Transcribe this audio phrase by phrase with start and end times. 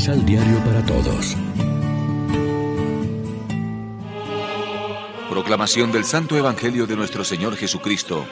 [0.00, 1.36] Misal Diario para Todos.
[5.28, 8.24] Proclamación del Santo Evangelio de nuestro Señor Jesucristo,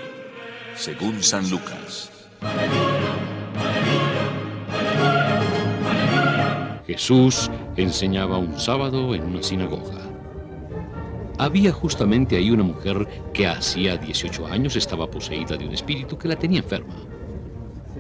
[0.75, 2.11] según San Lucas.
[6.87, 10.01] Jesús enseñaba un sábado en una sinagoga.
[11.37, 16.29] Había justamente ahí una mujer que hacía 18 años estaba poseída de un espíritu que
[16.29, 16.95] la tenía enferma.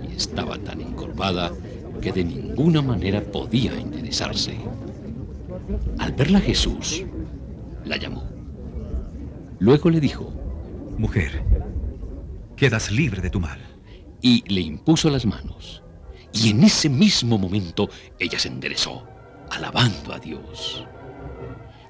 [0.08, 1.52] Y estaba tan encorvada
[2.00, 4.56] que de ninguna manera podía enderezarse.
[5.98, 7.04] Al verla Jesús,
[7.84, 8.24] la llamó.
[9.58, 10.32] Luego le dijo,
[10.98, 11.44] Mujer,
[12.56, 13.60] quedas libre de tu mal.
[14.20, 15.82] Y le impuso las manos.
[16.32, 19.04] Y en ese mismo momento ella se enderezó,
[19.50, 20.84] alabando a Dios.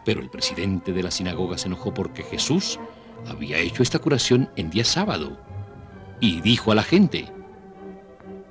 [0.05, 2.79] Pero el presidente de la sinagoga se enojó porque Jesús
[3.27, 5.39] había hecho esta curación en día sábado.
[6.21, 7.33] Y dijo a la gente,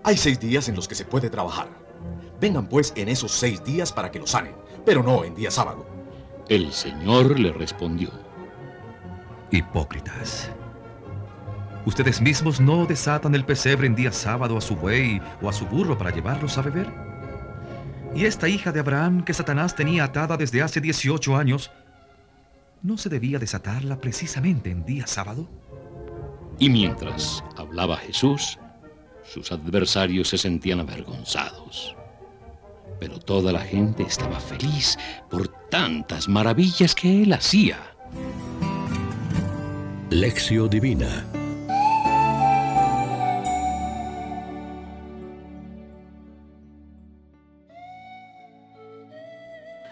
[0.07, 1.67] Hay seis días en los que se puede trabajar.
[2.39, 4.55] Vengan pues en esos seis días para que lo sanen,
[4.85, 5.85] pero no en día sábado.
[6.47, 8.09] El Señor le respondió,
[9.51, 10.49] Hipócritas.
[11.85, 15.65] ¿Ustedes mismos no desatan el pesebre en día sábado a su buey o a su
[15.65, 16.87] burro para llevarlos a beber?
[18.15, 21.69] Y esta hija de Abraham que Satanás tenía atada desde hace 18 años,
[22.81, 25.49] ¿no se debía desatarla precisamente en día sábado?
[26.59, 28.57] Y mientras hablaba Jesús,
[29.31, 31.95] sus adversarios se sentían avergonzados.
[32.99, 34.97] Pero toda la gente estaba feliz
[35.29, 37.77] por tantas maravillas que él hacía.
[40.09, 41.25] Lección Divina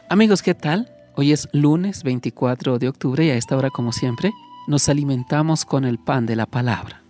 [0.07, 0.89] Amigos, ¿qué tal?
[1.15, 4.31] Hoy es lunes 24 de octubre y a esta hora, como siempre,
[4.67, 7.04] nos alimentamos con el pan de la palabra.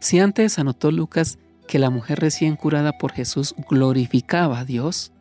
[0.00, 5.12] Si antes anotó Lucas que la mujer recién curada por Jesús glorificaba a Dios,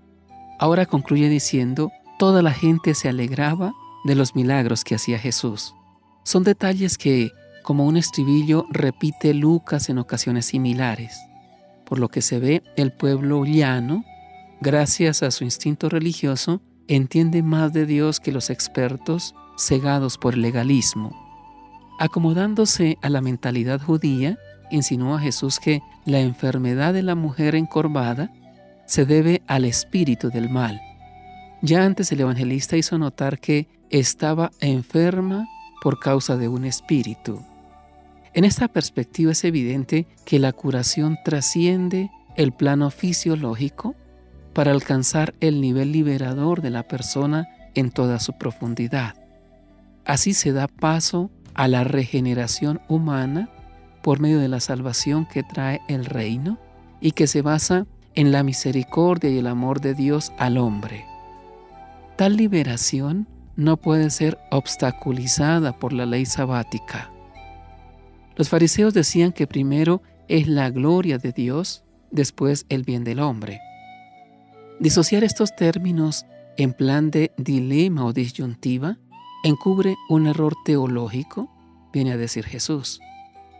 [0.57, 3.73] ahora concluye diciendo, toda la gente se alegraba
[4.05, 5.75] de los milagros que hacía Jesús.
[6.23, 7.31] Son detalles que,
[7.61, 11.17] como un estribillo, repite Lucas en ocasiones similares.
[11.85, 14.05] Por lo que se ve, el pueblo llano,
[14.61, 20.41] gracias a su instinto religioso, entiende más de Dios que los expertos cegados por el
[20.41, 21.15] legalismo.
[21.99, 24.37] Acomodándose a la mentalidad judía,
[24.71, 28.31] insinuó a Jesús que la enfermedad de la mujer encorvada
[28.85, 30.81] se debe al espíritu del mal.
[31.61, 35.47] Ya antes el evangelista hizo notar que estaba enferma
[35.81, 37.41] por causa de un espíritu.
[38.33, 43.95] En esta perspectiva es evidente que la curación trasciende el plano fisiológico
[44.53, 49.15] para alcanzar el nivel liberador de la persona en toda su profundidad.
[50.05, 53.49] Así se da paso a la regeneración humana
[54.01, 56.57] por medio de la salvación que trae el reino
[57.01, 61.05] y que se basa en la misericordia y el amor de Dios al hombre.
[62.15, 67.11] Tal liberación no puede ser obstaculizada por la ley sabática.
[68.35, 73.59] Los fariseos decían que primero es la gloria de Dios, después el bien del hombre.
[74.79, 76.25] Disociar estos términos
[76.57, 78.97] en plan de dilema o disyuntiva
[79.43, 81.49] encubre un error teológico,
[81.91, 83.01] viene a decir Jesús.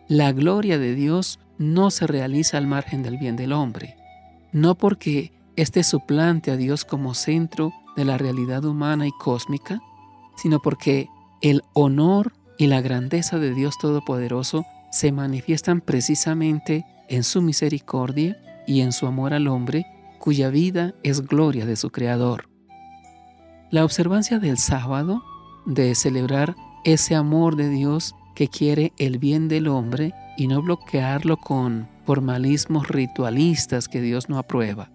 [0.09, 3.96] La gloria de Dios no se realiza al margen del bien del hombre,
[4.52, 9.80] no porque éste suplante a Dios como centro de la realidad humana y cósmica,
[10.36, 11.08] sino porque
[11.42, 18.81] el honor y la grandeza de Dios Todopoderoso se manifiestan precisamente en su misericordia y
[18.81, 19.86] en su amor al hombre
[20.18, 22.50] cuya vida es gloria de su Creador.
[23.70, 25.24] La observancia del sábado,
[25.68, 31.36] de celebrar ese amor de Dios que quiere el bien del hombre y no bloquearlo
[31.36, 34.90] con formalismos ritualistas que Dios no aprueba.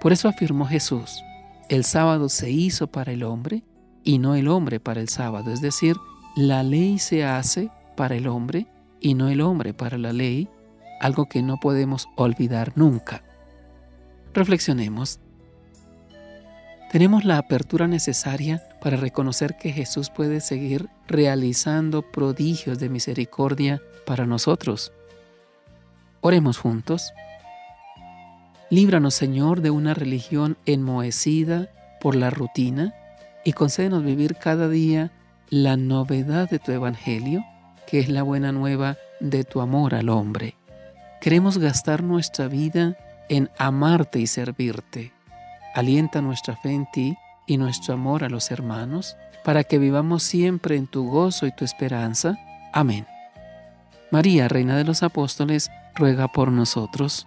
[0.00, 1.20] Por eso afirmó Jesús,
[1.68, 3.64] el sábado se hizo para el hombre
[4.04, 5.96] y no el hombre para el sábado, es decir,
[6.36, 8.68] la ley se hace para el hombre
[9.00, 10.48] y no el hombre para la ley,
[11.00, 13.24] algo que no podemos olvidar nunca.
[14.32, 15.18] Reflexionemos.
[16.92, 24.26] Tenemos la apertura necesaria para reconocer que Jesús puede seguir realizando prodigios de misericordia para
[24.26, 24.92] nosotros.
[26.20, 27.12] Oremos juntos.
[28.70, 31.68] Líbranos, Señor, de una religión enmohecida
[32.00, 32.94] por la rutina
[33.44, 35.10] y concédenos vivir cada día
[35.50, 37.44] la novedad de tu Evangelio,
[37.88, 40.54] que es la buena nueva de tu amor al hombre.
[41.20, 42.96] Queremos gastar nuestra vida
[43.28, 45.12] en amarte y servirte.
[45.74, 50.76] Alienta nuestra fe en ti y nuestro amor a los hermanos, para que vivamos siempre
[50.76, 52.38] en tu gozo y tu esperanza.
[52.72, 53.06] Amén.
[54.10, 57.26] María, Reina de los Apóstoles, ruega por nosotros.